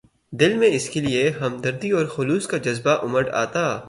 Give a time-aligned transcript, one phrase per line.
[0.33, 3.79] دل میں اس کے لیے ہمدردی اور خلوص کا جذبہ اُمڈ آتا